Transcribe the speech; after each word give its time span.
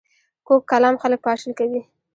کوږ 0.47 0.61
کلام 0.71 0.95
خلک 1.01 1.19
پاشل 1.25 1.51
کوي 1.59 1.81